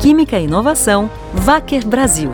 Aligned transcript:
Química 0.00 0.38
e 0.38 0.44
Inovação, 0.44 1.10
Vaker 1.32 1.86
Brasil. 1.86 2.30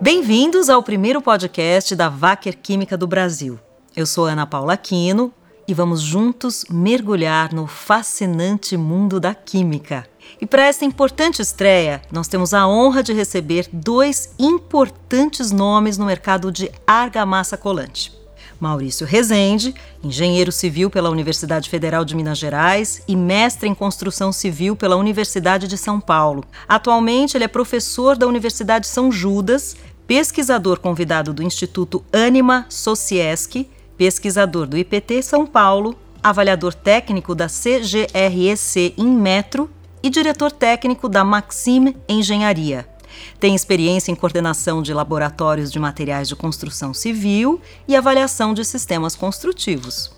Bem-vindos 0.00 0.68
ao 0.68 0.82
primeiro 0.82 1.20
podcast 1.20 1.94
da 1.94 2.08
Vaker 2.08 2.56
Química 2.56 2.96
do 2.96 3.06
Brasil. 3.06 3.58
Eu 3.94 4.06
sou 4.06 4.26
Ana 4.26 4.46
Paula 4.46 4.72
Aquino 4.74 5.32
e 5.68 5.74
vamos 5.74 6.00
juntos 6.00 6.64
mergulhar 6.70 7.52
no 7.52 7.66
fascinante 7.66 8.76
mundo 8.76 9.18
da 9.18 9.34
química. 9.34 10.06
E 10.40 10.46
para 10.46 10.66
essa 10.66 10.84
importante 10.84 11.40
estreia, 11.40 12.02
nós 12.12 12.28
temos 12.28 12.52
a 12.52 12.68
honra 12.68 13.02
de 13.02 13.12
receber 13.12 13.68
dois 13.72 14.34
importantes 14.38 15.50
nomes 15.50 15.96
no 15.96 16.06
mercado 16.06 16.52
de 16.52 16.70
argamassa 16.86 17.56
colante. 17.56 18.16
Maurício 18.60 19.06
Rezende, 19.06 19.74
engenheiro 20.02 20.50
civil 20.50 20.90
pela 20.90 21.10
Universidade 21.10 21.68
Federal 21.68 22.04
de 22.04 22.16
Minas 22.16 22.38
Gerais 22.38 23.02
e 23.06 23.14
mestre 23.14 23.68
em 23.68 23.74
construção 23.74 24.32
civil 24.32 24.74
pela 24.74 24.96
Universidade 24.96 25.68
de 25.68 25.76
São 25.76 26.00
Paulo. 26.00 26.44
Atualmente, 26.66 27.36
ele 27.36 27.44
é 27.44 27.48
professor 27.48 28.16
da 28.16 28.26
Universidade 28.26 28.86
São 28.86 29.12
Judas, 29.12 29.76
pesquisador 30.06 30.80
convidado 30.80 31.34
do 31.34 31.42
Instituto 31.42 32.04
Anima 32.12 32.66
Sociesc, 32.68 33.68
pesquisador 33.96 34.66
do 34.66 34.78
IPT 34.78 35.22
São 35.22 35.46
Paulo, 35.46 35.94
avaliador 36.22 36.74
técnico 36.74 37.34
da 37.34 37.46
CGREC 37.48 38.94
em 38.96 39.06
Metro 39.06 39.70
e 40.06 40.10
diretor 40.10 40.52
técnico 40.52 41.08
da 41.08 41.24
Maxime 41.24 41.96
Engenharia. 42.08 42.86
Tem 43.40 43.56
experiência 43.56 44.12
em 44.12 44.14
coordenação 44.14 44.80
de 44.80 44.94
laboratórios 44.94 45.72
de 45.72 45.80
materiais 45.80 46.28
de 46.28 46.36
construção 46.36 46.94
civil 46.94 47.60
e 47.88 47.96
avaliação 47.96 48.54
de 48.54 48.64
sistemas 48.64 49.16
construtivos. 49.16 50.12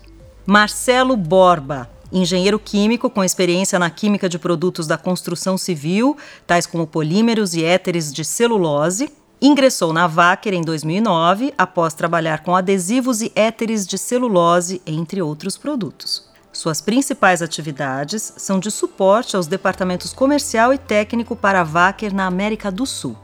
Marcelo 0.45 1.17
Borba, 1.17 1.89
engenheiro 2.11 2.59
químico 2.59 3.09
com 3.09 3.23
experiência 3.23 3.79
na 3.79 3.89
química 3.89 4.29
de 4.29 4.37
produtos 4.37 4.85
da 4.85 4.95
construção 4.95 5.57
civil, 5.57 6.15
tais 6.45 6.67
como 6.67 6.85
polímeros 6.85 7.55
e 7.55 7.63
éteres 7.63 8.13
de 8.13 8.23
celulose. 8.23 9.11
Ingressou 9.41 9.91
na 9.91 10.05
Wacker 10.05 10.53
em 10.53 10.61
2009 10.61 11.51
após 11.57 11.95
trabalhar 11.95 12.43
com 12.43 12.55
adesivos 12.55 13.21
e 13.21 13.31
éteres 13.35 13.87
de 13.87 13.97
celulose, 13.97 14.83
entre 14.85 15.19
outros 15.19 15.57
produtos. 15.57 16.28
Suas 16.59 16.81
principais 16.81 17.41
atividades 17.41 18.33
são 18.35 18.59
de 18.59 18.69
suporte 18.69 19.33
aos 19.33 19.47
departamentos 19.47 20.11
comercial 20.11 20.73
e 20.73 20.77
técnico 20.77 21.33
para 21.33 21.61
a 21.61 21.63
Wacker 21.63 22.13
na 22.13 22.25
América 22.25 22.69
do 22.69 22.85
Sul. 22.85 23.15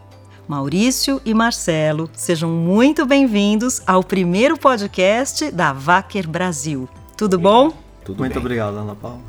Maurício 0.47 1.21
e 1.25 1.33
Marcelo, 1.33 2.09
sejam 2.13 2.49
muito 2.49 3.05
bem-vindos 3.05 3.81
ao 3.85 4.01
primeiro 4.01 4.57
podcast 4.57 5.51
da 5.51 5.73
Wacker 5.73 6.29
Brasil. 6.29 6.87
Tudo 7.17 7.37
bom? 7.37 7.73
Tudo 8.05 8.19
muito 8.19 8.35
bem. 8.35 8.41
obrigado, 8.41 8.77
Ana 8.77 8.95
Paula. 8.95 9.19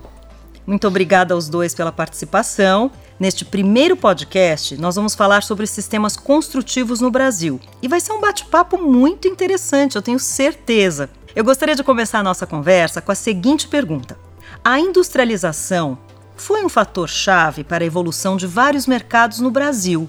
Muito 0.65 0.87
obrigada 0.87 1.35
aos 1.35 1.49
dois 1.49 1.75
pela 1.75 1.91
participação. 1.91 2.93
Neste 3.19 3.45
primeiro 3.45 3.97
podcast, 3.97 4.77
nós 4.77 4.95
vamos 4.95 5.17
falar 5.17 5.43
sobre 5.43 5.67
sistemas 5.67 6.17
construtivos 6.17 7.01
no 7.01 7.11
Brasil. 7.11 7.61
E 7.83 7.89
vai 7.89 7.99
ser 7.99 8.13
um 8.13 8.21
bate-papo 8.21 8.79
muito 8.79 9.27
interessante, 9.27 9.97
eu 9.97 10.03
tenho 10.03 10.21
certeza. 10.21 11.11
Eu 11.37 11.45
gostaria 11.45 11.77
de 11.77 11.85
começar 11.85 12.21
a 12.21 12.23
nossa 12.23 12.47
conversa 12.47 13.03
com 13.03 13.13
a 13.13 13.15
seguinte 13.15 13.69
pergunta: 13.69 14.19
A 14.65 14.81
industrialização 14.81 15.99
foi 16.35 16.65
um 16.65 16.69
fator 16.71 17.11
chave 17.11 17.63
para 17.63 17.85
a 17.85 17.87
evolução 17.87 18.39
de 18.39 18.47
vários 18.47 18.87
mercados 18.87 19.39
no 19.39 19.51
Brasil. 19.51 20.09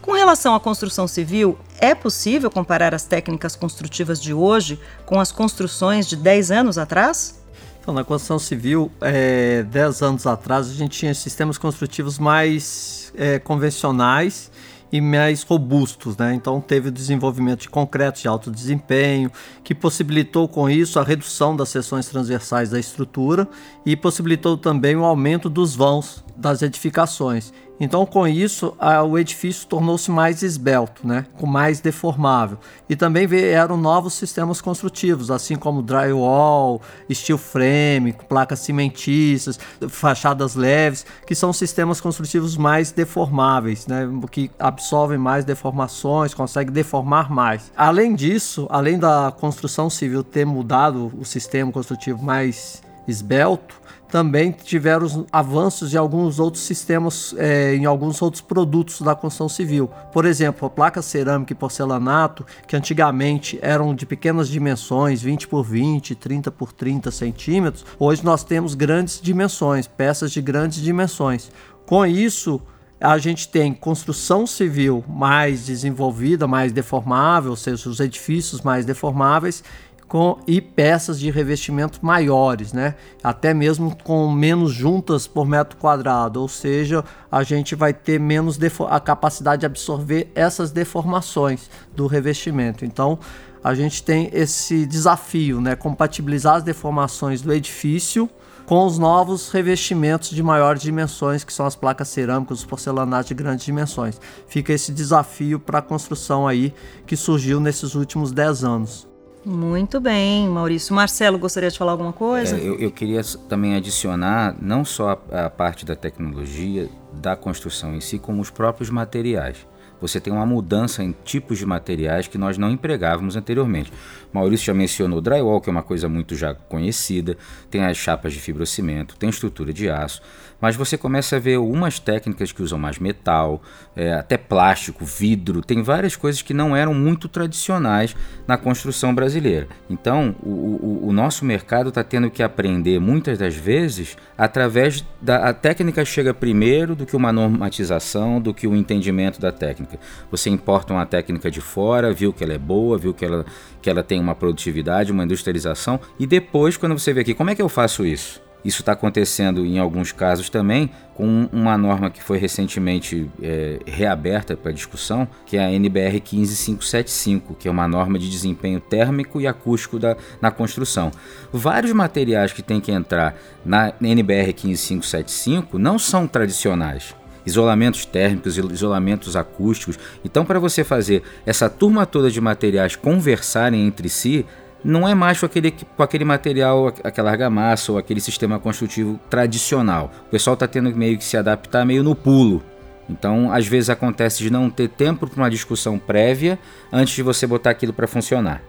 Com 0.00 0.12
relação 0.12 0.54
à 0.54 0.60
construção 0.60 1.08
civil, 1.08 1.58
é 1.80 1.96
possível 1.96 2.48
comparar 2.48 2.94
as 2.94 3.02
técnicas 3.02 3.56
construtivas 3.56 4.22
de 4.22 4.32
hoje 4.32 4.78
com 5.04 5.18
as 5.18 5.32
construções 5.32 6.06
de 6.06 6.14
10 6.14 6.52
anos 6.52 6.78
atrás? 6.78 7.42
Então, 7.80 7.92
na 7.92 8.04
construção 8.04 8.38
civil, 8.38 8.88
é, 9.00 9.64
10 9.64 10.02
anos 10.02 10.26
atrás, 10.28 10.70
a 10.70 10.74
gente 10.74 10.96
tinha 10.96 11.12
sistemas 11.12 11.58
construtivos 11.58 12.20
mais 12.20 13.12
é, 13.16 13.40
convencionais 13.40 14.48
e 14.92 15.00
mais 15.00 15.42
robustos, 15.42 16.16
né? 16.16 16.34
Então 16.34 16.60
teve 16.60 16.88
o 16.88 16.92
desenvolvimento 16.92 17.62
de 17.62 17.68
concreto 17.68 18.20
de 18.20 18.28
alto 18.28 18.50
desempenho, 18.50 19.30
que 19.62 19.74
possibilitou 19.74 20.48
com 20.48 20.68
isso 20.68 20.98
a 20.98 21.02
redução 21.02 21.54
das 21.54 21.68
seções 21.68 22.08
transversais 22.08 22.70
da 22.70 22.78
estrutura 22.78 23.48
e 23.84 23.96
possibilitou 23.96 24.56
também 24.56 24.96
o 24.96 25.04
aumento 25.04 25.48
dos 25.48 25.74
vãos 25.74 26.24
das 26.36 26.62
edificações. 26.62 27.52
Então, 27.80 28.04
com 28.04 28.26
isso, 28.26 28.74
a, 28.78 29.02
o 29.02 29.16
edifício 29.18 29.66
tornou-se 29.66 30.10
mais 30.10 30.42
esbelto, 30.42 31.06
né? 31.06 31.26
com 31.38 31.46
mais 31.46 31.80
deformável. 31.80 32.58
E 32.88 32.96
também 32.96 33.26
vieram 33.26 33.76
novos 33.76 34.14
sistemas 34.14 34.60
construtivos, 34.60 35.30
assim 35.30 35.54
como 35.56 35.82
drywall, 35.82 36.82
steel 37.12 37.38
frame, 37.38 38.14
placas 38.28 38.60
cimentícias, 38.60 39.58
fachadas 39.88 40.54
leves, 40.54 41.06
que 41.26 41.34
são 41.34 41.52
sistemas 41.52 42.00
construtivos 42.00 42.56
mais 42.56 42.90
deformáveis, 42.90 43.86
né? 43.86 44.08
que 44.30 44.50
absorvem 44.58 45.18
mais 45.18 45.44
deformações, 45.44 46.34
conseguem 46.34 46.72
deformar 46.72 47.30
mais. 47.30 47.70
Além 47.76 48.14
disso, 48.14 48.66
além 48.70 48.98
da 48.98 49.32
construção 49.38 49.88
civil 49.88 50.24
ter 50.24 50.44
mudado 50.44 51.12
o 51.18 51.24
sistema 51.24 51.70
construtivo 51.70 52.22
mais 52.22 52.82
esbelto, 53.06 53.80
também 54.10 54.50
tiveram 54.50 55.26
avanços 55.30 55.90
de 55.90 55.98
alguns 55.98 56.38
outros 56.38 56.64
sistemas, 56.64 57.34
é, 57.36 57.74
em 57.74 57.84
alguns 57.84 58.20
outros 58.22 58.40
produtos 58.40 59.00
da 59.02 59.14
construção 59.14 59.48
civil. 59.48 59.90
Por 60.12 60.24
exemplo, 60.24 60.66
a 60.66 60.70
placa 60.70 61.02
cerâmica 61.02 61.52
e 61.52 61.56
porcelanato, 61.56 62.44
que 62.66 62.76
antigamente 62.76 63.58
eram 63.60 63.94
de 63.94 64.06
pequenas 64.06 64.48
dimensões, 64.48 65.22
20 65.22 65.48
por 65.48 65.62
20, 65.62 66.14
30 66.14 66.50
por 66.50 66.72
30 66.72 67.10
centímetros, 67.10 67.84
hoje 67.98 68.24
nós 68.24 68.42
temos 68.42 68.74
grandes 68.74 69.20
dimensões, 69.20 69.86
peças 69.86 70.32
de 70.32 70.40
grandes 70.40 70.80
dimensões. 70.80 71.50
Com 71.84 72.04
isso, 72.04 72.60
a 73.00 73.16
gente 73.16 73.48
tem 73.48 73.72
construção 73.72 74.46
civil 74.46 75.04
mais 75.08 75.66
desenvolvida, 75.66 76.46
mais 76.48 76.72
deformável, 76.72 77.50
ou 77.50 77.56
seja, 77.56 77.88
os 77.88 78.00
edifícios 78.00 78.60
mais 78.60 78.84
deformáveis, 78.84 79.62
com 80.08 80.38
e 80.46 80.60
peças 80.60 81.20
de 81.20 81.30
revestimento 81.30 82.04
maiores, 82.04 82.72
né? 82.72 82.94
Até 83.22 83.52
mesmo 83.52 83.94
com 84.02 84.30
menos 84.30 84.72
juntas 84.72 85.26
por 85.26 85.46
metro 85.46 85.76
quadrado, 85.76 86.40
ou 86.40 86.48
seja, 86.48 87.04
a 87.30 87.42
gente 87.42 87.74
vai 87.74 87.92
ter 87.92 88.18
menos 88.18 88.58
a 88.88 88.98
capacidade 88.98 89.60
de 89.60 89.66
absorver 89.66 90.32
essas 90.34 90.70
deformações 90.70 91.70
do 91.94 92.06
revestimento. 92.06 92.86
Então, 92.86 93.18
a 93.62 93.74
gente 93.74 94.02
tem 94.02 94.30
esse 94.32 94.86
desafio, 94.86 95.60
né? 95.60 95.76
Compatibilizar 95.76 96.56
as 96.56 96.62
deformações 96.62 97.42
do 97.42 97.52
edifício 97.52 98.30
com 98.64 98.84
os 98.86 98.98
novos 98.98 99.50
revestimentos 99.50 100.30
de 100.30 100.42
maiores 100.42 100.82
dimensões, 100.82 101.42
que 101.42 101.52
são 101.52 101.64
as 101.64 101.74
placas 101.74 102.08
cerâmicas, 102.08 102.58
os 102.58 102.64
porcelanatos 102.66 103.28
de 103.28 103.34
grandes 103.34 103.64
dimensões. 103.64 104.20
Fica 104.46 104.72
esse 104.72 104.92
desafio 104.92 105.58
para 105.58 105.78
a 105.78 105.82
construção 105.82 106.46
aí 106.46 106.74
que 107.06 107.16
surgiu 107.16 107.60
nesses 107.60 107.94
últimos 107.94 108.30
10 108.30 108.64
anos. 108.64 109.07
Muito 109.48 109.98
bem, 109.98 110.46
Maurício. 110.46 110.94
Marcelo, 110.94 111.38
gostaria 111.38 111.70
de 111.70 111.78
falar 111.78 111.92
alguma 111.92 112.12
coisa? 112.12 112.54
É, 112.54 112.60
eu, 112.60 112.78
eu, 112.78 112.90
queria 112.90 113.22
também 113.48 113.74
adicionar 113.76 114.54
não 114.60 114.84
só 114.84 115.18
a, 115.32 115.46
a 115.46 115.50
parte 115.50 115.86
da 115.86 115.96
tecnologia, 115.96 116.86
da 117.14 117.34
construção 117.34 117.94
em 117.94 118.00
si, 118.00 118.18
como 118.18 118.42
os 118.42 118.50
próprios 118.50 118.90
materiais 118.90 119.66
você 120.00 120.20
tem 120.20 120.32
uma 120.32 120.46
mudança 120.46 121.02
em 121.02 121.14
tipos 121.24 121.58
de 121.58 121.66
materiais 121.66 122.28
que 122.28 122.38
nós 122.38 122.56
não 122.56 122.70
empregávamos 122.70 123.36
anteriormente. 123.36 123.92
Maurício 124.32 124.66
já 124.66 124.74
mencionou 124.74 125.20
drywall, 125.20 125.60
que 125.60 125.68
é 125.68 125.72
uma 125.72 125.82
coisa 125.82 126.08
muito 126.08 126.36
já 126.36 126.54
conhecida, 126.54 127.36
tem 127.70 127.84
as 127.84 127.96
chapas 127.96 128.32
de 128.32 128.40
fibrocimento, 128.40 129.16
tem 129.16 129.28
estrutura 129.28 129.72
de 129.72 129.90
aço, 129.90 130.22
mas 130.60 130.76
você 130.76 130.98
começa 130.98 131.36
a 131.36 131.38
ver 131.38 131.56
algumas 131.56 131.98
técnicas 131.98 132.52
que 132.52 132.62
usam 132.62 132.78
mais 132.78 132.98
metal, 132.98 133.62
é, 133.94 134.14
até 134.14 134.36
plástico, 134.36 135.04
vidro, 135.04 135.62
tem 135.62 135.82
várias 135.82 136.16
coisas 136.16 136.42
que 136.42 136.54
não 136.54 136.76
eram 136.76 136.92
muito 136.94 137.28
tradicionais 137.28 138.14
na 138.46 138.56
construção 138.56 139.14
brasileira. 139.14 139.68
Então, 139.88 140.34
o, 140.42 140.50
o, 140.50 141.08
o 141.08 141.12
nosso 141.12 141.44
mercado 141.44 141.88
está 141.90 142.02
tendo 142.02 142.30
que 142.30 142.42
aprender 142.42 143.00
muitas 143.00 143.38
das 143.38 143.54
vezes 143.54 144.16
através 144.36 145.04
da 145.20 145.48
a 145.48 145.52
técnica 145.52 146.04
chega 146.04 146.34
primeiro 146.34 146.94
do 146.94 147.06
que 147.06 147.16
uma 147.16 147.32
normatização, 147.32 148.40
do 148.40 148.52
que 148.52 148.66
o 148.66 148.74
entendimento 148.74 149.40
da 149.40 149.52
técnica. 149.52 149.98
Você 150.30 150.50
importa 150.50 150.92
uma 150.92 151.06
técnica 151.06 151.50
de 151.50 151.60
fora, 151.60 152.12
viu 152.12 152.32
que 152.32 152.44
ela 152.44 152.52
é 152.52 152.58
boa, 152.58 152.98
viu 152.98 153.14
que 153.14 153.24
ela, 153.24 153.46
que 153.80 153.88
ela 153.88 154.02
tem 154.02 154.20
uma 154.20 154.34
produtividade, 154.34 155.12
uma 155.12 155.24
industrialização, 155.24 156.00
e 156.18 156.26
depois, 156.26 156.76
quando 156.76 156.98
você 156.98 157.12
vê 157.12 157.20
aqui, 157.20 157.34
como 157.34 157.50
é 157.50 157.54
que 157.54 157.62
eu 157.62 157.68
faço 157.68 158.04
isso? 158.04 158.47
Isso 158.64 158.82
está 158.82 158.92
acontecendo 158.92 159.64
em 159.64 159.78
alguns 159.78 160.12
casos 160.12 160.50
também 160.50 160.90
com 161.14 161.48
uma 161.52 161.76
norma 161.76 162.10
que 162.10 162.22
foi 162.22 162.38
recentemente 162.38 163.28
é, 163.42 163.80
reaberta 163.84 164.56
para 164.56 164.70
discussão, 164.70 165.26
que 165.44 165.56
é 165.56 165.64
a 165.64 165.72
NBR 165.72 166.20
15575, 166.20 167.56
que 167.56 167.66
é 167.66 167.70
uma 167.70 167.88
norma 167.88 168.18
de 168.20 168.30
desempenho 168.30 168.78
térmico 168.78 169.40
e 169.40 169.46
acústico 169.46 169.98
da, 169.98 170.16
na 170.40 170.52
construção. 170.52 171.10
Vários 171.52 171.92
materiais 171.92 172.52
que 172.52 172.62
têm 172.62 172.80
que 172.80 172.92
entrar 172.92 173.36
na 173.64 173.92
NBR 174.00 174.52
15575 174.52 175.76
não 175.76 175.98
são 175.98 176.28
tradicionais. 176.28 177.16
isolamentos 177.44 178.04
térmicos, 178.04 178.56
isolamentos 178.56 179.34
acústicos. 179.34 179.98
Então, 180.24 180.44
para 180.44 180.60
você 180.60 180.84
fazer 180.84 181.22
essa 181.46 181.68
turma 181.68 182.06
toda 182.06 182.30
de 182.30 182.40
materiais 182.40 182.94
conversarem 182.94 183.86
entre 183.86 184.08
si, 184.08 184.44
não 184.84 185.08
é 185.08 185.14
mais 185.14 185.40
com 185.40 185.46
aquele, 185.46 185.72
com 185.72 186.02
aquele 186.02 186.24
material, 186.24 186.88
aquela 187.02 187.30
argamassa 187.30 187.92
ou 187.92 187.98
aquele 187.98 188.20
sistema 188.20 188.58
construtivo 188.58 189.18
tradicional. 189.28 190.12
O 190.26 190.30
pessoal 190.30 190.54
está 190.54 190.66
tendo 190.66 190.94
meio 190.94 191.18
que 191.18 191.24
se 191.24 191.36
adaptar 191.36 191.84
meio 191.84 192.02
no 192.02 192.14
pulo. 192.14 192.62
Então, 193.08 193.52
às 193.52 193.66
vezes 193.66 193.90
acontece 193.90 194.42
de 194.42 194.50
não 194.50 194.68
ter 194.68 194.88
tempo 194.88 195.26
para 195.26 195.36
uma 195.36 195.50
discussão 195.50 195.98
prévia 195.98 196.58
antes 196.92 197.14
de 197.14 197.22
você 197.22 197.46
botar 197.46 197.70
aquilo 197.70 197.92
para 197.92 198.06
funcionar. 198.06 198.62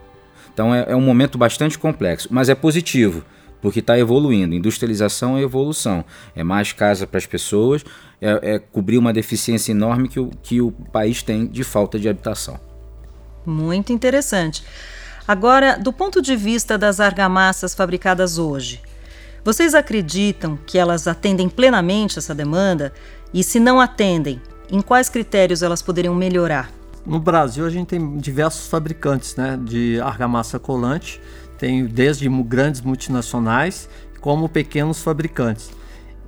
Então, 0.52 0.74
é, 0.74 0.86
é 0.88 0.96
um 0.96 1.00
momento 1.00 1.38
bastante 1.38 1.78
complexo, 1.78 2.28
mas 2.30 2.48
é 2.48 2.54
positivo 2.54 3.22
porque 3.60 3.80
está 3.80 3.98
evoluindo. 3.98 4.54
Industrialização 4.54 5.36
é 5.36 5.42
evolução. 5.42 6.04
É 6.34 6.42
mais 6.42 6.72
casa 6.72 7.06
para 7.06 7.18
as 7.18 7.26
pessoas, 7.26 7.84
é, 8.20 8.54
é, 8.54 8.58
cobrir 8.58 8.98
uma 8.98 9.12
deficiência 9.12 9.72
enorme 9.72 10.08
que 10.08 10.18
o, 10.18 10.30
que 10.42 10.60
o 10.60 10.70
país 10.70 11.22
tem 11.22 11.46
de 11.46 11.62
falta 11.62 11.98
de 11.98 12.08
habitação. 12.08 12.58
Muito 13.44 13.92
interessante. 13.92 14.64
Agora, 15.26 15.78
do 15.78 15.92
ponto 15.92 16.20
de 16.20 16.34
vista 16.34 16.76
das 16.76 17.00
argamassas 17.00 17.74
fabricadas 17.74 18.38
hoje, 18.38 18.80
vocês 19.44 19.74
acreditam 19.74 20.58
que 20.66 20.78
elas 20.78 21.06
atendem 21.06 21.48
plenamente 21.48 22.18
essa 22.18 22.34
demanda? 22.34 22.92
E 23.32 23.42
se 23.42 23.60
não 23.60 23.80
atendem, 23.80 24.40
em 24.70 24.80
quais 24.80 25.08
critérios 25.08 25.62
elas 25.62 25.82
poderiam 25.82 26.14
melhorar? 26.14 26.70
No 27.06 27.18
Brasil, 27.18 27.64
a 27.64 27.70
gente 27.70 27.88
tem 27.88 28.18
diversos 28.18 28.66
fabricantes 28.66 29.36
né, 29.36 29.58
de 29.62 30.00
argamassa 30.00 30.58
colante 30.58 31.20
tem 31.60 31.84
desde 31.84 32.26
grandes 32.42 32.80
multinacionais 32.80 33.86
como 34.18 34.48
pequenos 34.48 35.02
fabricantes. 35.02 35.70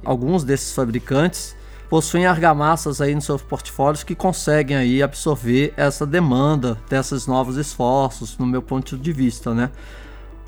Alguns 0.05 0.45
desses 0.45 0.75
fabricantes 0.75 1.57
possuem 1.93 2.25
argamassas 2.25 3.03
aí 3.03 3.15
nos 3.15 3.27
seus 3.27 3.43
portfólios 3.43 4.03
que 4.03 4.15
conseguem 4.15 4.79
aí 4.79 5.03
absorver 5.03 5.75
essa 5.77 6.07
demanda 6.07 6.79
desses 6.89 7.27
novos 7.27 7.59
esforços, 7.59 8.39
no 8.39 8.47
meu 8.47 8.63
ponto 8.63 8.97
de 8.97 9.13
vista, 9.13 9.53
né? 9.53 9.71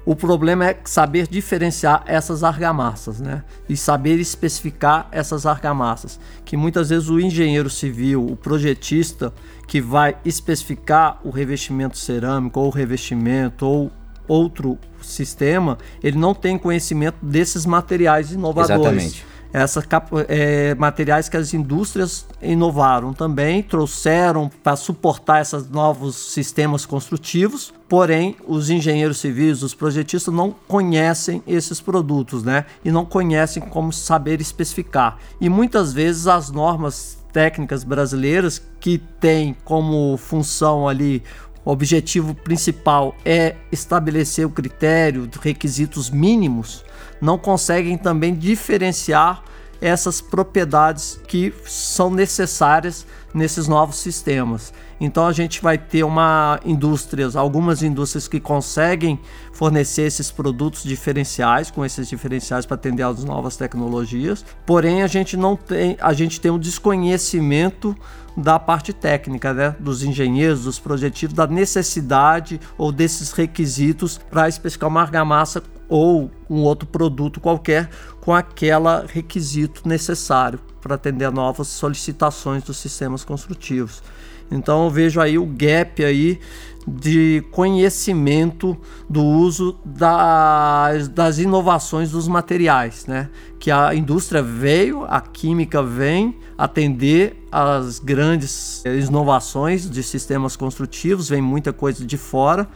O 0.06 0.16
problema 0.16 0.70
é 0.70 0.80
saber 0.86 1.28
diferenciar 1.28 2.02
essas 2.06 2.42
argamassas, 2.42 3.20
né? 3.20 3.44
E 3.68 3.76
saber 3.76 4.18
especificar 4.18 5.06
essas 5.12 5.44
argamassas, 5.44 6.18
que 6.46 6.56
muitas 6.56 6.88
vezes 6.88 7.10
o 7.10 7.20
engenheiro 7.20 7.68
civil, 7.68 8.24
o 8.24 8.36
projetista 8.36 9.30
que 9.68 9.82
vai 9.82 10.16
especificar 10.24 11.20
o 11.22 11.28
revestimento 11.28 11.98
cerâmico 11.98 12.58
ou 12.58 12.68
o 12.68 12.70
revestimento 12.70 13.66
ou 13.66 13.92
outro 14.26 14.78
sistema, 15.02 15.76
ele 16.02 16.16
não 16.16 16.34
tem 16.34 16.56
conhecimento 16.56 17.18
desses 17.20 17.66
materiais 17.66 18.32
inovadores. 18.32 18.80
Exatamente. 18.80 19.33
Essas 19.54 19.84
é, 20.26 20.74
materiais 20.74 21.28
que 21.28 21.36
as 21.36 21.54
indústrias 21.54 22.26
inovaram 22.42 23.12
também, 23.12 23.62
trouxeram 23.62 24.50
para 24.64 24.74
suportar 24.74 25.42
esses 25.42 25.70
novos 25.70 26.16
sistemas 26.16 26.84
construtivos, 26.84 27.72
porém 27.88 28.36
os 28.48 28.68
engenheiros 28.68 29.18
civis, 29.18 29.62
os 29.62 29.72
projetistas 29.72 30.34
não 30.34 30.52
conhecem 30.66 31.40
esses 31.46 31.80
produtos, 31.80 32.42
né? 32.42 32.64
E 32.84 32.90
não 32.90 33.04
conhecem 33.04 33.62
como 33.62 33.92
saber 33.92 34.40
especificar. 34.40 35.18
E 35.40 35.48
muitas 35.48 35.92
vezes 35.92 36.26
as 36.26 36.50
normas 36.50 37.16
técnicas 37.32 37.84
brasileiras 37.84 38.60
que 38.80 38.98
têm 38.98 39.56
como 39.64 40.16
função 40.16 40.88
ali 40.88 41.22
o 41.64 41.70
objetivo 41.70 42.34
principal 42.34 43.16
é 43.24 43.56
estabelecer 43.72 44.46
o 44.46 44.50
critério 44.50 45.26
requisitos 45.38 46.10
mínimos, 46.10 46.84
não 47.20 47.38
conseguem 47.38 47.96
também 47.96 48.34
diferenciar 48.34 49.42
essas 49.80 50.20
propriedades 50.20 51.18
que 51.26 51.52
são 51.66 52.10
necessárias 52.10 53.06
nesses 53.34 53.66
novos 53.66 53.96
sistemas. 53.96 54.72
Então 55.00 55.26
a 55.26 55.32
gente 55.32 55.60
vai 55.60 55.76
ter 55.76 56.04
uma 56.04 56.60
indústrias, 56.64 57.34
algumas 57.34 57.82
indústrias 57.82 58.28
que 58.28 58.38
conseguem 58.38 59.18
fornecer 59.52 60.02
esses 60.02 60.30
produtos 60.30 60.84
diferenciais 60.84 61.70
com 61.70 61.84
esses 61.84 62.08
diferenciais 62.08 62.64
para 62.64 62.76
atender 62.76 63.02
às 63.02 63.24
novas 63.24 63.56
tecnologias. 63.56 64.44
Porém 64.64 65.02
a 65.02 65.08
gente 65.08 65.36
não 65.36 65.56
tem, 65.56 65.96
a 66.00 66.12
gente 66.12 66.40
tem 66.40 66.50
um 66.50 66.58
desconhecimento 66.58 67.96
da 68.36 68.58
parte 68.58 68.92
técnica, 68.92 69.52
né, 69.52 69.76
dos 69.78 70.02
engenheiros, 70.02 70.64
dos 70.64 70.78
projetivos, 70.78 71.34
da 71.34 71.46
necessidade 71.46 72.60
ou 72.76 72.90
desses 72.90 73.32
requisitos 73.32 74.18
para 74.18 74.48
especificar 74.48 74.88
uma 74.88 75.02
argamassa 75.02 75.62
ou 75.88 76.30
um 76.48 76.62
outro 76.62 76.88
produto 76.88 77.40
qualquer 77.40 77.88
com 78.20 78.32
aquele 78.32 79.06
requisito 79.06 79.86
necessário 79.86 80.58
para 80.84 80.96
atender 80.96 81.24
a 81.24 81.30
novas 81.30 81.68
solicitações 81.68 82.62
dos 82.62 82.76
sistemas 82.76 83.24
construtivos. 83.24 84.02
Então 84.50 84.84
eu 84.84 84.90
vejo 84.90 85.18
aí 85.18 85.38
o 85.38 85.46
gap 85.46 86.04
aí 86.04 86.38
de 86.86 87.42
conhecimento 87.50 88.76
do 89.08 89.24
uso 89.24 89.78
das, 89.82 91.08
das 91.08 91.38
inovações 91.38 92.10
dos 92.10 92.28
materiais, 92.28 93.06
né? 93.06 93.30
Que 93.58 93.70
a 93.70 93.94
indústria 93.94 94.42
veio, 94.42 95.04
a 95.04 95.22
química 95.22 95.82
vem 95.82 96.36
atender 96.58 97.42
as 97.50 97.98
grandes 97.98 98.84
inovações 98.84 99.88
de 99.88 100.02
sistemas 100.02 100.54
construtivos, 100.54 101.30
vem 101.30 101.40
muita 101.40 101.72
coisa 101.72 102.04
de 102.04 102.18
fora, 102.18 102.68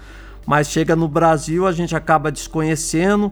mas 0.47 0.69
chega 0.69 0.97
no 0.97 1.07
Brasil 1.07 1.67
a 1.67 1.73
gente 1.73 1.95
acaba 1.95 2.33
desconhecendo 2.33 3.31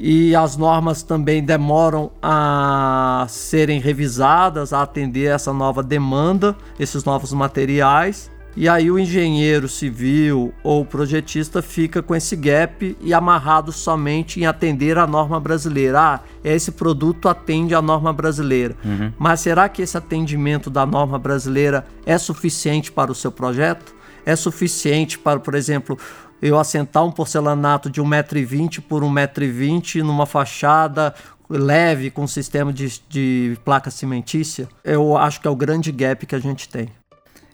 e 0.00 0.34
as 0.36 0.56
normas 0.56 1.02
também 1.02 1.42
demoram 1.42 2.12
a 2.22 3.26
serem 3.28 3.80
revisadas, 3.80 4.72
a 4.72 4.82
atender 4.82 5.26
essa 5.26 5.52
nova 5.52 5.82
demanda, 5.82 6.56
esses 6.78 7.02
novos 7.02 7.32
materiais. 7.32 8.30
E 8.56 8.68
aí 8.68 8.90
o 8.90 8.98
engenheiro 8.98 9.68
civil 9.68 10.52
ou 10.62 10.84
projetista 10.84 11.60
fica 11.60 12.00
com 12.00 12.14
esse 12.14 12.34
gap 12.36 12.96
e 13.00 13.12
amarrado 13.12 13.72
somente 13.72 14.40
em 14.40 14.46
atender 14.46 14.98
a 14.98 15.06
norma 15.06 15.38
brasileira. 15.38 16.00
Ah, 16.00 16.20
esse 16.44 16.72
produto 16.72 17.28
atende 17.28 17.74
à 17.74 17.82
norma 17.82 18.12
brasileira. 18.12 18.76
Uhum. 18.84 19.12
Mas 19.18 19.40
será 19.40 19.68
que 19.68 19.82
esse 19.82 19.96
atendimento 19.96 20.70
da 20.70 20.86
norma 20.86 21.18
brasileira 21.18 21.86
é 22.06 22.16
suficiente 22.18 22.90
para 22.90 23.12
o 23.12 23.14
seu 23.14 23.30
projeto? 23.30 23.94
É 24.24 24.34
suficiente 24.36 25.18
para, 25.18 25.40
por 25.40 25.54
exemplo, 25.54 25.96
eu 26.40 26.58
assentar 26.58 27.04
um 27.04 27.10
porcelanato 27.10 27.90
de 27.90 28.00
1,20m 28.00 28.80
por 28.80 29.02
1,20m 29.02 30.02
numa 30.02 30.26
fachada 30.26 31.14
leve 31.48 32.10
com 32.10 32.26
sistema 32.26 32.72
de, 32.72 33.00
de 33.08 33.58
placa 33.64 33.90
cimentícia? 33.90 34.68
Eu 34.84 35.16
acho 35.16 35.40
que 35.40 35.48
é 35.48 35.50
o 35.50 35.56
grande 35.56 35.90
gap 35.90 36.24
que 36.26 36.34
a 36.34 36.38
gente 36.38 36.68
tem. 36.68 36.88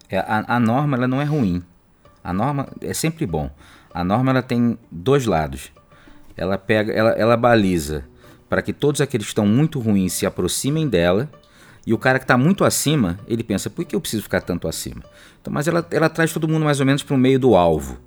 É, 0.08 0.18
a, 0.18 0.56
a, 0.56 0.60
norma 0.60 0.96
ela 0.96 1.08
não 1.08 1.20
é 1.20 1.24
ruim. 1.24 1.62
A 2.22 2.32
norma 2.32 2.68
é 2.80 2.92
sempre 2.92 3.26
bom. 3.26 3.50
A 3.92 4.02
norma 4.02 4.30
ela 4.30 4.42
tem 4.42 4.78
dois 4.90 5.26
lados. 5.26 5.72
Ela 6.36 6.58
pega, 6.58 6.92
ela, 6.92 7.10
ela 7.10 7.36
baliza 7.36 8.04
para 8.48 8.62
que 8.62 8.72
todos 8.72 9.00
aqueles 9.00 9.26
que 9.26 9.30
estão 9.30 9.46
muito 9.46 9.78
ruins 9.78 10.12
se 10.12 10.26
aproximem 10.26 10.88
dela. 10.88 11.30
E 11.86 11.92
o 11.92 11.98
cara 11.98 12.18
que 12.18 12.24
está 12.24 12.36
muito 12.36 12.64
acima, 12.64 13.18
ele 13.28 13.44
pensa, 13.44 13.68
por 13.68 13.84
que 13.84 13.94
eu 13.94 14.00
preciso 14.00 14.22
ficar 14.22 14.40
tanto 14.40 14.66
acima? 14.66 15.02
Então, 15.40 15.52
mas 15.52 15.68
ela, 15.68 15.86
ela 15.90 16.08
traz 16.08 16.32
todo 16.32 16.48
mundo 16.48 16.64
mais 16.64 16.80
ou 16.80 16.86
menos 16.86 17.02
para 17.02 17.14
o 17.14 17.18
meio 17.18 17.38
do 17.38 17.54
alvo. 17.54 17.98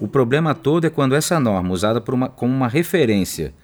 O 0.00 0.08
problema 0.08 0.54
todo 0.54 0.86
é 0.86 0.90
quando 0.90 1.14
essa 1.14 1.38
norma, 1.38 1.72
usada 1.72 2.02
uma, 2.08 2.28
como 2.28 2.52
uma 2.52 2.68
referência 2.68 3.54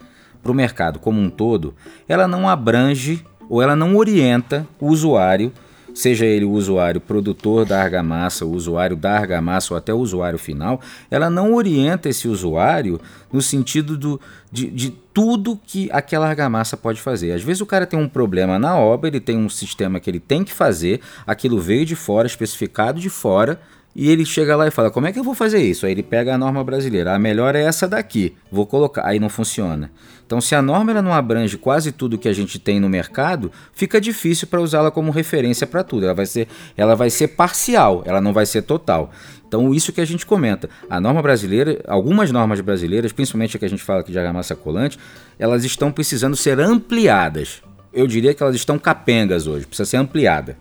para 0.43 0.53
o 0.53 0.55
mercado 0.55 0.99
como 0.99 1.21
um 1.21 1.29
todo, 1.29 1.75
ela 2.09 2.29
não 2.29 2.49
abrange 2.49 3.25
ou 3.49 3.61
ela 3.61 3.75
não 3.75 3.97
orienta 3.97 4.67
o 4.81 4.87
usuário 4.87 5.53
seja 5.99 6.25
ele 6.25 6.45
o 6.45 6.53
usuário 6.53 7.01
produtor 7.01 7.65
da 7.65 7.83
argamassa, 7.83 8.45
o 8.45 8.53
usuário 8.53 8.97
da 8.97 9.17
argamassa 9.17 9.75
ou 9.75 9.79
até 9.79 9.93
o 9.93 9.99
usuário 9.99 10.39
final, 10.39 10.81
ela 11.11 11.29
não 11.29 11.53
orienta 11.55 12.09
esse 12.09 12.29
usuário 12.29 13.01
no 13.33 13.43
sentido 13.43 13.99
do, 13.99 14.21
de, 14.51 14.71
de 14.71 14.91
tudo 15.13 15.59
que 15.67 15.91
aquela 15.93 16.29
argamassa 16.29 16.77
pode 16.77 17.01
fazer. 17.01 17.33
Às 17.33 17.43
vezes 17.43 17.61
o 17.61 17.67
cara 17.67 17.85
tem 17.85 17.99
um 17.99 18.09
problema 18.09 18.61
na 18.61 18.77
obra, 18.77 19.09
ele 19.09 19.21
tem 19.21 19.37
um 19.37 19.49
sistema 19.49 19.99
que 19.99 20.09
ele 20.09 20.21
tem 20.21 20.45
que 20.45 20.53
fazer, 20.53 21.01
aquilo 21.27 21.61
veio 21.61 21.85
de 21.85 21.97
fora, 21.97 22.29
especificado 22.29 23.01
de 23.01 23.11
fora, 23.11 23.61
e 24.01 24.09
ele 24.11 24.25
chega 24.25 24.55
lá 24.55 24.69
e 24.69 24.71
fala: 24.71 24.93
Como 24.93 25.09
é 25.09 25.13
que 25.13 25.19
eu 25.19 25.25
vou 25.25 25.35
fazer 25.35 25.61
isso? 25.61 25.85
Aí 25.85 25.91
ele 25.91 26.05
pega 26.05 26.33
a 26.33 26.39
norma 26.39 26.63
brasileira. 26.63 27.17
A 27.17 27.19
melhor 27.19 27.57
é 27.57 27.65
essa 27.65 27.89
daqui. 27.89 28.37
Vou 28.49 28.65
colocar. 28.65 29.05
Aí 29.05 29.19
não 29.19 29.29
funciona. 29.29 29.91
Então, 30.25 30.41
se 30.41 30.55
a 30.55 30.63
norma 30.63 30.95
não 31.03 31.13
abrange 31.13 31.59
quase 31.59 31.91
tudo 31.91 32.17
que 32.17 32.29
a 32.29 32.33
gente 32.33 32.61
tem 32.61 32.79
no 32.79 32.89
mercado, 32.89 33.51
fica 33.73 34.01
difícil 34.01 34.47
para 34.47 34.61
usá-la 34.61 34.93
como 34.93 35.11
referência 35.11 35.67
para 35.67 35.83
tudo. 35.83 36.05
Ela 36.05 36.15
vai, 36.15 36.27
ser, 36.27 36.47
ela 36.77 36.95
vai 36.95 37.11
ser 37.11 37.29
parcial, 37.29 38.05
ela 38.07 38.21
não 38.21 38.33
vai 38.33 38.47
ser 38.47 38.63
total. 38.63 39.11
Então, 39.49 39.75
isso 39.75 39.93
que 39.93 40.01
a 40.01 40.05
gente 40.05 40.25
comenta. 40.25 40.71
A 40.89 41.01
norma 41.01 41.21
brasileira, 41.21 41.83
algumas 41.89 42.31
normas 42.31 42.61
brasileiras, 42.61 43.11
principalmente 43.11 43.57
a 43.57 43.59
que 43.59 43.65
a 43.65 43.71
gente 43.71 43.83
fala 43.83 44.01
aqui 44.01 44.13
de 44.13 44.19
argamassa 44.19 44.55
colante, 44.55 44.97
elas 45.41 45.65
estão 45.65 45.91
precisando 45.91 46.37
ser 46.37 46.61
ampliadas. 46.61 47.63
Eu 47.93 48.07
diria 48.07 48.33
que 48.33 48.45
elas 48.45 48.55
estão 48.55 48.79
capengas 48.79 49.49
hoje, 49.49 49.67
precisa 49.67 49.89
ser 49.89 49.97
ampliada. 49.97 50.57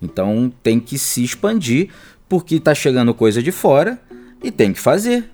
Então, 0.00 0.50
tem 0.62 0.80
que 0.80 0.96
se 0.96 1.22
expandir 1.22 1.90
porque 2.32 2.54
está 2.54 2.74
chegando 2.74 3.12
coisa 3.12 3.42
de 3.42 3.52
fora 3.52 3.98
e 4.42 4.50
tem 4.50 4.72
que 4.72 4.80
fazer. 4.80 5.28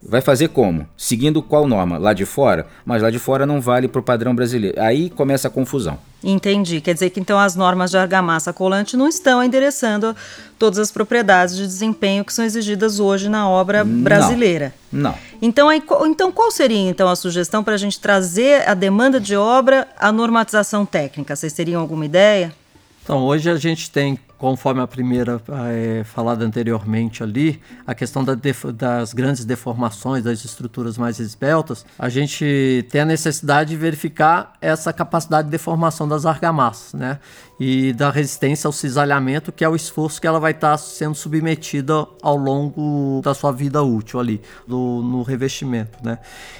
Vai 0.00 0.20
fazer 0.20 0.50
como? 0.50 0.86
Seguindo 0.96 1.42
qual 1.42 1.66
norma? 1.66 1.98
Lá 1.98 2.12
de 2.12 2.24
fora? 2.24 2.68
Mas 2.86 3.02
lá 3.02 3.10
de 3.10 3.18
fora 3.18 3.44
não 3.44 3.60
vale 3.60 3.88
para 3.88 3.98
o 3.98 4.04
padrão 4.04 4.32
brasileiro. 4.32 4.80
Aí 4.80 5.10
começa 5.10 5.48
a 5.48 5.50
confusão. 5.50 5.98
Entendi. 6.22 6.80
Quer 6.80 6.94
dizer 6.94 7.10
que 7.10 7.18
então 7.18 7.40
as 7.40 7.56
normas 7.56 7.90
de 7.90 7.96
argamassa 7.96 8.52
colante 8.52 8.96
não 8.96 9.08
estão 9.08 9.42
endereçando 9.42 10.14
todas 10.60 10.78
as 10.78 10.92
propriedades 10.92 11.56
de 11.56 11.66
desempenho 11.66 12.24
que 12.24 12.32
são 12.32 12.44
exigidas 12.44 13.00
hoje 13.00 13.28
na 13.28 13.48
obra 13.48 13.84
brasileira. 13.84 14.72
Não. 14.92 15.10
não. 15.10 15.18
Então, 15.42 15.68
aí, 15.68 15.82
então 16.04 16.30
qual 16.30 16.52
seria 16.52 16.88
então 16.88 17.08
a 17.08 17.16
sugestão 17.16 17.64
para 17.64 17.74
a 17.74 17.78
gente 17.78 17.98
trazer 17.98 18.62
a 18.68 18.74
demanda 18.74 19.18
de 19.18 19.34
obra 19.34 19.88
à 19.98 20.12
normatização 20.12 20.86
técnica? 20.86 21.34
Vocês 21.34 21.52
teriam 21.52 21.80
alguma 21.80 22.04
ideia? 22.04 22.54
Então, 23.02 23.24
hoje 23.24 23.50
a 23.50 23.56
gente 23.56 23.90
tem 23.90 24.16
conforme 24.42 24.80
a 24.80 24.88
primeira 24.88 25.40
é, 25.68 26.02
falada 26.02 26.44
anteriormente 26.44 27.22
ali, 27.22 27.62
a 27.86 27.94
questão 27.94 28.24
da 28.24 28.36
das 28.74 29.12
grandes 29.12 29.44
deformações 29.44 30.24
das 30.24 30.44
estruturas 30.44 30.98
mais 30.98 31.20
esbeltas, 31.20 31.86
a 31.96 32.08
gente 32.08 32.84
tem 32.90 33.02
a 33.02 33.04
necessidade 33.04 33.70
de 33.70 33.76
verificar 33.76 34.54
essa 34.60 34.92
capacidade 34.92 35.46
de 35.46 35.52
deformação 35.52 36.08
das 36.08 36.26
argamassas, 36.26 36.92
né? 36.92 37.20
E 37.64 37.92
da 37.92 38.10
resistência 38.10 38.66
ao 38.66 38.72
cisalhamento, 38.72 39.52
que 39.52 39.64
é 39.64 39.68
o 39.68 39.76
esforço 39.76 40.20
que 40.20 40.26
ela 40.26 40.40
vai 40.40 40.50
estar 40.50 40.76
sendo 40.78 41.14
submetida 41.14 42.04
ao 42.20 42.36
longo 42.36 43.20
da 43.22 43.34
sua 43.34 43.52
vida 43.52 43.80
útil 43.80 44.18
ali, 44.18 44.42
do, 44.66 45.00
no 45.00 45.22
revestimento, 45.22 45.96
né? 46.02 46.18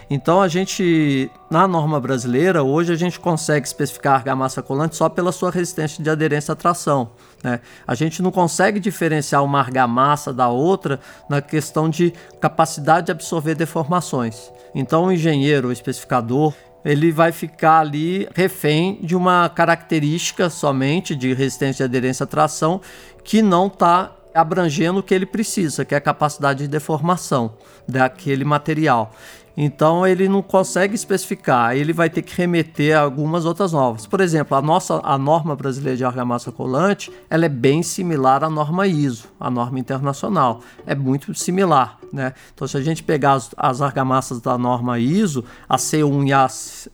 Então 0.09 0.41
a 0.41 0.47
gente, 0.47 1.29
na 1.51 1.67
norma 1.67 1.99
brasileira, 1.99 2.63
hoje 2.63 2.93
a 2.93 2.95
gente 2.95 3.19
consegue 3.19 3.67
especificar 3.67 4.13
a 4.13 4.17
argamassa 4.19 4.63
colante 4.63 4.95
só 4.95 5.09
pela 5.09 5.33
sua 5.33 5.51
resistência 5.51 6.05
de 6.05 6.09
aderência 6.09 6.53
à 6.53 6.55
tração. 6.55 7.11
Né? 7.43 7.59
A 7.85 7.97
gente 7.97 8.23
não 8.23 8.31
consegue 8.31 8.79
diferenciar 8.79 9.43
uma 9.43 9.59
argamassa 9.59 10.33
da 10.33 10.49
outra 10.49 11.01
na 11.29 11.43
questão 11.43 11.91
de 11.91 12.13
capacidade 12.41 13.07
de 13.07 13.11
absorver 13.11 13.57
deformações. 13.57 14.53
Então, 14.73 15.07
o 15.07 15.13
engenheiro, 15.13 15.67
o 15.67 15.73
especificador, 15.73 16.55
ele 16.85 17.13
vai 17.13 17.33
ficar 17.33 17.81
ali 17.81 18.29
refém 18.35 18.99
de 19.03 19.15
uma 19.15 19.49
característica 19.49 20.51
somente 20.51 21.15
de 21.15 21.33
resistência 21.33 21.85
e 21.85 21.87
aderência 21.87 22.25
à 22.25 22.27
tração 22.27 22.81
que 23.23 23.41
não 23.41 23.69
está 23.69 24.13
abrangendo 24.35 25.01
o 25.01 25.03
que 25.03 25.15
ele 25.15 25.27
precisa, 25.27 25.85
que 25.85 25.95
é 25.95 25.99
a 25.99 26.01
capacidade 26.01 26.61
de 26.61 26.69
deformação 26.69 27.55
daquele 27.87 28.45
material. 28.45 29.15
Então 29.57 30.07
ele 30.07 30.29
não 30.29 30.41
consegue 30.41 30.95
especificar, 30.95 31.77
ele 31.77 31.93
vai 31.93 32.09
ter 32.09 32.23
que 32.23 32.35
remeter 32.35 32.97
a 32.97 33.03
algumas 33.03 33.45
outras 33.45 33.73
normas. 33.73 34.07
Por 34.07 34.21
exemplo, 34.21 34.57
a 34.57 34.63
nossa 34.63 35.01
a 35.05 35.19
norma 35.19 35.55
brasileira 35.55 35.97
de 35.97 36.05
argamassa 36.05 36.51
colante, 36.51 37.13
ela 37.29 37.45
é 37.45 37.49
bem 37.49 37.83
similar 37.83 38.43
à 38.43 38.49
norma 38.49 38.87
ISO, 38.87 39.29
a 39.39 39.51
norma 39.51 39.79
internacional. 39.79 40.61
É 40.87 40.95
muito 40.95 41.35
similar, 41.35 41.99
né? 42.13 42.33
Então 42.55 42.67
se 42.67 42.77
a 42.77 42.81
gente 42.81 43.03
pegar 43.03 43.35
as, 43.35 43.51
as 43.57 43.83
argamassas 43.83 44.41
da 44.41 44.57
norma 44.57 44.99
ISO, 44.99 45.45
a 45.69 45.77
C1 45.77 46.29
e 46.29 46.33
a, 46.33 46.47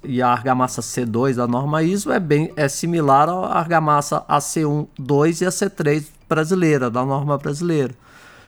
e 0.05 0.23
a 0.23 0.29
argamassa 0.29 0.81
C2 0.81 1.35
da 1.35 1.47
norma 1.47 1.83
ISO 1.83 2.11
é 2.11 2.19
bem 2.19 2.53
é 2.57 2.69
similar 2.69 3.29
à 3.29 3.59
argamassa 3.59 4.25
AC1, 4.29 4.89
2 4.99 5.43
e 5.43 5.47
a 5.47 5.51
C3 5.51 6.07
brasileira, 6.29 6.91
da 6.91 7.05
norma 7.05 7.39
brasileira. 7.39 7.95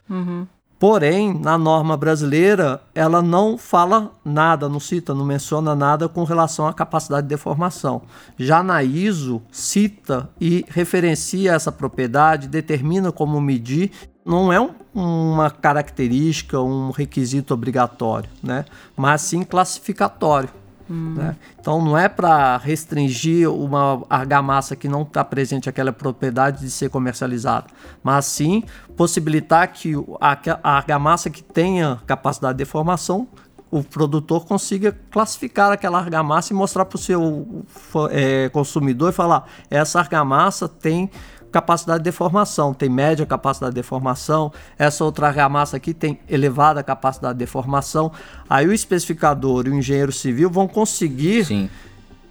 Uhum. 0.09 0.45
Porém, 0.81 1.31
na 1.31 1.59
norma 1.59 1.95
brasileira, 1.95 2.81
ela 2.95 3.21
não 3.21 3.55
fala 3.55 4.13
nada, 4.25 4.67
não 4.67 4.79
cita, 4.79 5.13
não 5.13 5.23
menciona 5.23 5.75
nada 5.75 6.09
com 6.09 6.23
relação 6.23 6.65
à 6.65 6.73
capacidade 6.73 7.21
de 7.21 7.29
deformação. 7.29 8.01
Já 8.35 8.63
na 8.63 8.81
ISO, 8.81 9.43
cita 9.51 10.27
e 10.41 10.65
referencia 10.69 11.51
essa 11.51 11.71
propriedade, 11.71 12.47
determina 12.47 13.11
como 13.11 13.39
medir. 13.39 13.91
Não 14.25 14.51
é 14.51 14.59
um, 14.59 14.71
uma 14.95 15.51
característica, 15.51 16.59
um 16.59 16.89
requisito 16.89 17.53
obrigatório, 17.53 18.31
né? 18.41 18.65
mas 18.97 19.21
sim 19.21 19.43
classificatório. 19.43 20.49
Hum. 20.91 21.13
Né? 21.15 21.37
Então 21.57 21.81
não 21.81 21.97
é 21.97 22.09
para 22.09 22.57
restringir 22.57 23.49
uma 23.49 24.03
argamassa 24.09 24.75
que 24.75 24.89
não 24.89 25.03
está 25.03 25.23
presente 25.23 25.69
aquela 25.69 25.93
propriedade 25.93 26.59
de 26.59 26.69
ser 26.69 26.89
comercializada, 26.89 27.67
mas 28.03 28.25
sim 28.25 28.63
possibilitar 28.97 29.71
que 29.71 29.93
a, 30.19 30.37
a 30.61 30.75
argamassa 30.75 31.29
que 31.29 31.41
tenha 31.41 32.01
capacidade 32.05 32.55
de 32.55 32.57
deformação 32.57 33.27
o 33.71 33.81
produtor 33.81 34.45
consiga 34.45 34.91
classificar 35.09 35.71
aquela 35.71 35.97
argamassa 35.97 36.51
e 36.51 36.55
mostrar 36.55 36.83
para 36.83 36.97
o 36.97 36.99
seu 36.99 37.63
é, 38.09 38.49
consumidor 38.49 39.11
e 39.11 39.13
falar: 39.13 39.47
essa 39.69 39.97
argamassa 39.97 40.67
tem 40.67 41.09
capacidade 41.51 41.99
de 41.99 42.05
deformação, 42.05 42.73
tem 42.73 42.89
média 42.89 43.25
capacidade 43.25 43.73
de 43.73 43.81
deformação, 43.81 44.51
essa 44.77 45.03
outra 45.03 45.27
argamassa 45.27 45.77
aqui 45.77 45.93
tem 45.93 46.19
elevada 46.29 46.81
capacidade 46.81 47.33
de 47.33 47.39
deformação. 47.39 48.11
Aí 48.49 48.67
o 48.67 48.73
especificador 48.73 49.67
e 49.67 49.69
o 49.69 49.75
engenheiro 49.75 50.11
civil 50.11 50.49
vão 50.49 50.67
conseguir 50.67 51.69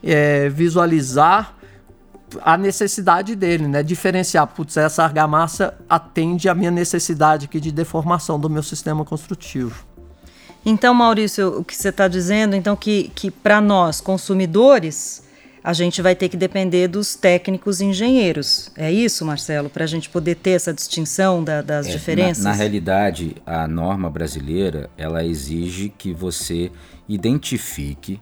é, 0.02 0.48
visualizar 0.48 1.54
a 2.42 2.56
necessidade 2.56 3.34
dele, 3.34 3.66
né? 3.66 3.82
Diferenciar, 3.82 4.46
putz, 4.46 4.76
essa 4.76 5.02
argamassa 5.02 5.74
atende 5.88 6.48
à 6.48 6.54
minha 6.54 6.70
necessidade 6.70 7.46
aqui 7.46 7.58
de 7.60 7.72
deformação 7.72 8.38
do 8.38 8.48
meu 8.48 8.62
sistema 8.62 9.04
construtivo. 9.04 9.84
Então, 10.64 10.92
Maurício, 10.94 11.60
o 11.60 11.64
que 11.64 11.74
você 11.74 11.88
está 11.88 12.06
dizendo, 12.06 12.54
então 12.54 12.76
que, 12.76 13.10
que 13.14 13.30
para 13.30 13.60
nós 13.60 14.00
consumidores 14.00 15.22
a 15.62 15.72
gente 15.72 16.00
vai 16.00 16.14
ter 16.14 16.28
que 16.28 16.36
depender 16.36 16.88
dos 16.88 17.14
técnicos 17.14 17.80
engenheiros. 17.80 18.70
É 18.76 18.90
isso, 18.90 19.24
Marcelo, 19.24 19.68
para 19.68 19.84
a 19.84 19.86
gente 19.86 20.08
poder 20.08 20.36
ter 20.36 20.50
essa 20.50 20.72
distinção 20.72 21.44
da, 21.44 21.60
das 21.62 21.86
é, 21.86 21.90
diferenças? 21.90 22.44
Na, 22.44 22.50
na, 22.50 22.56
realidade, 22.56 23.36
a 23.44 23.68
norma 23.68 24.08
brasileira 24.08 24.88
ela 24.96 25.24
exige 25.24 25.92
que 25.96 26.12
você 26.12 26.70
identifique, 27.08 28.20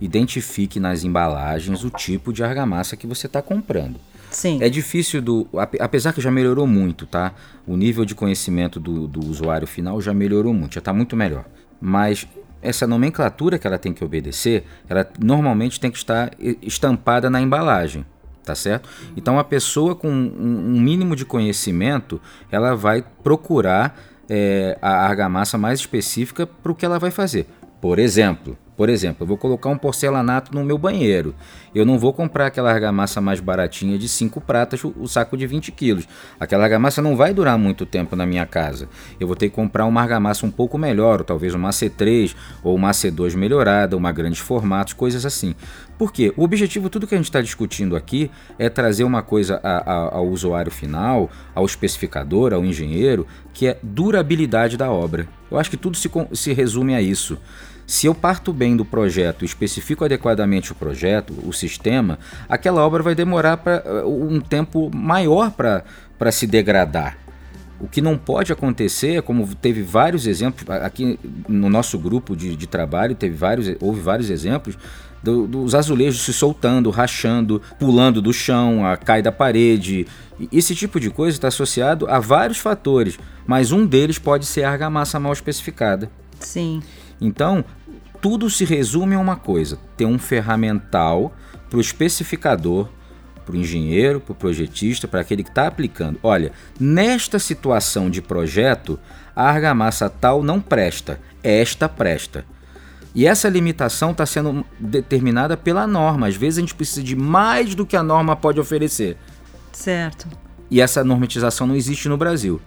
identifique 0.00 0.80
nas 0.80 1.04
embalagens 1.04 1.84
o 1.84 1.90
tipo 1.90 2.32
de 2.32 2.42
argamassa 2.42 2.96
que 2.96 3.06
você 3.06 3.26
está 3.26 3.40
comprando. 3.40 4.00
Sim. 4.30 4.58
É 4.62 4.68
difícil 4.68 5.20
do. 5.20 5.46
Apesar 5.78 6.12
que 6.12 6.20
já 6.20 6.30
melhorou 6.30 6.66
muito, 6.66 7.06
tá? 7.06 7.34
O 7.66 7.76
nível 7.76 8.04
de 8.04 8.14
conhecimento 8.14 8.80
do, 8.80 9.06
do 9.06 9.20
usuário 9.20 9.66
final 9.66 10.00
já 10.00 10.14
melhorou 10.14 10.54
muito, 10.54 10.74
já 10.74 10.78
está 10.78 10.92
muito 10.92 11.14
melhor. 11.14 11.44
Mas 11.78 12.26
essa 12.62 12.86
nomenclatura 12.86 13.58
que 13.58 13.66
ela 13.66 13.78
tem 13.78 13.92
que 13.92 14.04
obedecer, 14.04 14.64
ela 14.88 15.06
normalmente 15.18 15.80
tem 15.80 15.90
que 15.90 15.98
estar 15.98 16.30
estampada 16.62 17.28
na 17.28 17.40
embalagem, 17.40 18.06
tá 18.44 18.54
certo? 18.54 18.88
Então 19.16 19.38
a 19.38 19.44
pessoa 19.44 19.94
com 19.94 20.08
um 20.08 20.80
mínimo 20.80 21.16
de 21.16 21.24
conhecimento, 21.24 22.20
ela 22.50 22.74
vai 22.74 23.04
procurar 23.22 23.98
é, 24.30 24.78
a 24.80 25.04
argamassa 25.04 25.58
mais 25.58 25.80
específica 25.80 26.46
para 26.46 26.72
o 26.72 26.74
que 26.74 26.86
ela 26.86 26.98
vai 26.98 27.10
fazer. 27.10 27.46
Por 27.80 27.98
exemplo, 27.98 28.56
por 28.76 28.88
exemplo, 28.88 29.22
eu 29.22 29.26
vou 29.26 29.36
colocar 29.36 29.68
um 29.68 29.76
porcelanato 29.76 30.54
no 30.54 30.64
meu 30.64 30.78
banheiro. 30.78 31.34
Eu 31.74 31.84
não 31.84 31.98
vou 31.98 32.12
comprar 32.12 32.46
aquela 32.46 32.72
argamassa 32.72 33.20
mais 33.20 33.38
baratinha 33.38 33.98
de 33.98 34.08
5 34.08 34.40
pratas, 34.40 34.82
o 34.84 35.06
saco 35.06 35.36
de 35.36 35.46
20 35.46 35.70
quilos. 35.72 36.08
Aquela 36.40 36.64
argamassa 36.64 37.02
não 37.02 37.16
vai 37.16 37.34
durar 37.34 37.58
muito 37.58 37.84
tempo 37.84 38.16
na 38.16 38.24
minha 38.24 38.46
casa. 38.46 38.88
Eu 39.20 39.26
vou 39.26 39.36
ter 39.36 39.50
que 39.50 39.54
comprar 39.54 39.84
uma 39.84 40.00
argamassa 40.00 40.46
um 40.46 40.50
pouco 40.50 40.78
melhor, 40.78 41.20
ou 41.20 41.24
talvez 41.24 41.54
uma 41.54 41.70
C3 41.70 42.34
ou 42.62 42.74
uma 42.74 42.90
C2 42.92 43.36
melhorada, 43.36 43.96
uma 43.96 44.10
grandes 44.10 44.40
formatos, 44.40 44.94
coisas 44.94 45.26
assim. 45.26 45.54
Por 45.98 46.12
quê? 46.12 46.32
O 46.36 46.42
objetivo, 46.42 46.88
tudo 46.88 47.06
que 47.06 47.14
a 47.14 47.18
gente 47.18 47.26
está 47.26 47.40
discutindo 47.40 47.94
aqui, 47.94 48.30
é 48.58 48.68
trazer 48.68 49.04
uma 49.04 49.22
coisa 49.22 49.60
a, 49.62 49.78
a, 49.78 50.16
ao 50.16 50.26
usuário 50.26 50.72
final, 50.72 51.30
ao 51.54 51.64
especificador, 51.64 52.52
ao 52.52 52.64
engenheiro, 52.64 53.26
que 53.52 53.66
é 53.66 53.78
durabilidade 53.82 54.76
da 54.76 54.90
obra. 54.90 55.28
Eu 55.50 55.58
acho 55.58 55.70
que 55.70 55.76
tudo 55.76 55.96
se, 55.96 56.10
se 56.32 56.52
resume 56.52 56.94
a 56.94 57.02
isso. 57.02 57.38
Se 57.92 58.06
eu 58.06 58.14
parto 58.14 58.54
bem 58.54 58.74
do 58.74 58.86
projeto 58.86 59.44
especifico 59.44 60.02
adequadamente 60.02 60.72
o 60.72 60.74
projeto, 60.74 61.34
o 61.46 61.52
sistema, 61.52 62.18
aquela 62.48 62.80
obra 62.80 63.02
vai 63.02 63.14
demorar 63.14 63.58
pra, 63.58 63.82
uh, 63.84 64.32
um 64.32 64.40
tempo 64.40 64.90
maior 64.96 65.50
para 65.50 66.32
se 66.32 66.46
degradar. 66.46 67.18
O 67.78 67.86
que 67.86 68.00
não 68.00 68.16
pode 68.16 68.50
acontecer, 68.50 69.20
como 69.20 69.46
teve 69.54 69.82
vários 69.82 70.26
exemplos, 70.26 70.66
aqui 70.70 71.20
no 71.46 71.68
nosso 71.68 71.98
grupo 71.98 72.34
de, 72.34 72.56
de 72.56 72.66
trabalho, 72.66 73.14
teve 73.14 73.36
vários, 73.36 73.76
houve 73.78 74.00
vários 74.00 74.30
exemplos 74.30 74.78
do, 75.22 75.46
dos 75.46 75.74
azulejos 75.74 76.22
se 76.22 76.32
soltando, 76.32 76.88
rachando, 76.88 77.60
pulando 77.78 78.22
do 78.22 78.32
chão, 78.32 78.86
a 78.86 78.96
cai 78.96 79.20
da 79.20 79.30
parede. 79.30 80.06
Esse 80.50 80.74
tipo 80.74 80.98
de 80.98 81.10
coisa 81.10 81.36
está 81.36 81.48
associado 81.48 82.08
a 82.08 82.18
vários 82.18 82.56
fatores, 82.56 83.18
mas 83.46 83.70
um 83.70 83.84
deles 83.84 84.18
pode 84.18 84.46
ser 84.46 84.64
a 84.64 84.70
argamassa 84.70 85.20
mal 85.20 85.34
especificada. 85.34 86.10
Sim. 86.40 86.82
Então, 87.22 87.64
tudo 88.22 88.48
se 88.48 88.64
resume 88.64 89.16
a 89.16 89.18
uma 89.18 89.36
coisa: 89.36 89.78
ter 89.96 90.06
um 90.06 90.18
ferramental 90.18 91.34
para 91.68 91.76
o 91.76 91.80
especificador, 91.80 92.88
para 93.44 93.54
o 93.54 93.58
engenheiro, 93.58 94.20
para 94.20 94.32
o 94.32 94.36
projetista, 94.36 95.08
para 95.08 95.20
aquele 95.20 95.42
que 95.42 95.50
está 95.50 95.66
aplicando. 95.66 96.18
Olha, 96.22 96.52
nesta 96.78 97.38
situação 97.38 98.08
de 98.08 98.22
projeto, 98.22 98.98
a 99.34 99.44
argamassa 99.44 100.08
tal 100.08 100.42
não 100.42 100.60
presta, 100.60 101.20
esta 101.42 101.88
presta. 101.88 102.46
E 103.14 103.26
essa 103.26 103.48
limitação 103.48 104.12
está 104.12 104.24
sendo 104.24 104.64
determinada 104.78 105.54
pela 105.54 105.86
norma. 105.86 106.28
Às 106.28 106.36
vezes 106.36 106.58
a 106.58 106.60
gente 106.62 106.74
precisa 106.74 107.02
de 107.02 107.14
mais 107.14 107.74
do 107.74 107.84
que 107.84 107.96
a 107.96 108.02
norma 108.02 108.34
pode 108.34 108.58
oferecer. 108.58 109.18
Certo. 109.70 110.26
E 110.70 110.80
essa 110.80 111.04
normatização 111.04 111.66
não 111.66 111.76
existe 111.76 112.08
no 112.08 112.16
Brasil. 112.16 112.58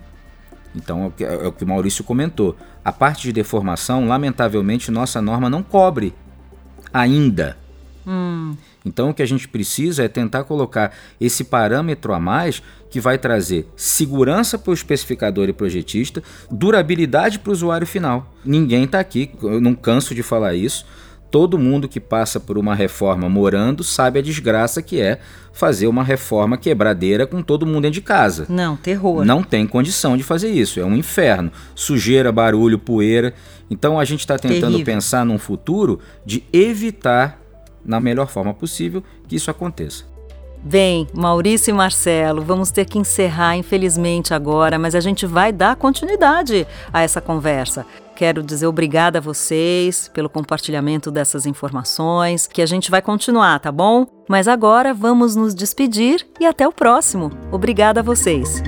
Então 0.76 1.12
é, 1.20 1.24
é 1.24 1.48
o 1.48 1.52
que 1.52 1.64
o 1.64 1.68
Maurício 1.68 2.04
comentou. 2.04 2.56
A 2.86 2.92
parte 2.92 3.24
de 3.24 3.34
deformação, 3.34 4.08
lamentavelmente, 4.08 4.92
nossa 4.92 5.20
norma 5.20 5.50
não 5.50 5.64
cobre 5.64 6.14
ainda. 6.94 7.58
Hum. 8.08 8.56
Então 8.86 9.10
o 9.10 9.14
que 9.14 9.24
a 9.24 9.26
gente 9.26 9.48
precisa 9.48 10.04
é 10.04 10.08
tentar 10.08 10.44
colocar 10.44 10.94
esse 11.20 11.44
parâmetro 11.44 12.14
a 12.14 12.20
mais 12.20 12.62
que 12.92 13.02
vai 13.02 13.18
trazer 13.18 13.68
segurança 13.76 14.60
para 14.60 14.70
o 14.70 14.74
especificador 14.74 15.50
e 15.50 15.54
projetista, 15.54 16.22
durabilidade 16.52 17.40
para 17.40 17.50
o 17.50 17.54
usuário 17.54 17.88
final. 17.88 18.32
Ninguém 18.46 18.84
está 18.84 19.00
aqui, 19.00 19.32
eu 19.42 19.60
não 19.60 19.74
canso 19.74 20.14
de 20.14 20.22
falar 20.22 20.54
isso. 20.54 20.86
Todo 21.36 21.60
mundo 21.60 21.90
que 21.90 22.00
passa 22.00 22.40
por 22.40 22.58
uma 22.58 22.74
reforma 22.74 23.28
morando 23.28 23.84
sabe 23.84 24.20
a 24.20 24.22
desgraça 24.22 24.82
que 24.82 25.02
é 25.02 25.20
fazer 25.52 25.86
uma 25.86 26.02
reforma 26.02 26.58
quebradeira 26.58 27.28
com 27.28 27.44
todo 27.44 27.66
mundo 27.66 27.82
dentro 27.82 27.96
de 27.96 28.02
casa. 28.02 28.46
Não, 28.48 28.78
terror. 28.78 29.26
Não 29.26 29.44
tem 29.44 29.68
condição 29.68 30.16
de 30.16 30.24
fazer 30.24 30.50
isso. 30.50 30.80
É 30.80 30.86
um 30.86 30.96
inferno. 30.96 31.52
Sujeira, 31.76 32.32
barulho, 32.32 32.80
poeira. 32.80 33.34
Então 33.70 34.00
a 34.00 34.06
gente 34.06 34.22
está 34.22 34.40
tentando 34.40 34.72
Terrível. 34.72 34.86
pensar 34.86 35.26
num 35.26 35.38
futuro 35.38 36.00
de 36.26 36.42
evitar 36.54 37.38
na 37.84 38.00
melhor 38.00 38.30
forma 38.30 38.54
possível 38.54 39.04
que 39.28 39.36
isso 39.36 39.52
aconteça. 39.52 40.06
Bem, 40.64 41.06
Maurício 41.14 41.70
e 41.70 41.74
Marcelo, 41.74 42.44
vamos 42.44 42.72
ter 42.72 42.86
que 42.86 42.98
encerrar, 42.98 43.58
infelizmente, 43.58 44.34
agora, 44.34 44.80
mas 44.80 44.96
a 44.96 45.02
gente 45.02 45.26
vai 45.26 45.52
dar 45.52 45.76
continuidade 45.76 46.66
a 46.94 47.02
essa 47.02 47.20
conversa. 47.20 47.86
Quero 48.16 48.42
dizer 48.42 48.66
obrigada 48.66 49.20
a 49.20 49.22
vocês 49.22 50.10
pelo 50.14 50.30
compartilhamento 50.30 51.12
dessas 51.12 51.46
informações, 51.46 52.48
que 52.48 52.62
a 52.62 52.66
gente 52.66 52.90
vai 52.90 53.02
continuar, 53.02 53.60
tá 53.60 53.72
bom? 53.72 54.08
Mas 54.28 54.48
agora 54.48 54.94
vamos 54.94 55.36
nos 55.36 55.54
despedir 55.54 56.26
e 56.40 56.46
até 56.46 56.68
o 56.68 56.72
próximo. 56.72 57.30
Obrigada 57.52 58.00
a 58.00 58.04
vocês. 58.04 58.64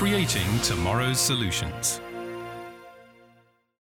creating 0.00 0.58
tomorrow's 0.60 1.20
solutions. 1.20 2.00